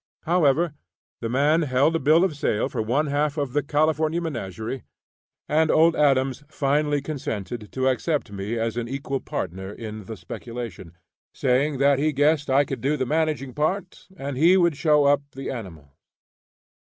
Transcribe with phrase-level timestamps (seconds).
[0.23, 0.73] However,
[1.19, 4.81] the man held a bill of sale for one half of the "California Menagerie,"
[5.47, 10.97] and Old Adams finally consented to accept me as an equal partner in the speculation,
[11.35, 15.21] saying that he guessed I could do the managing part, and he would show up
[15.35, 15.91] the animals.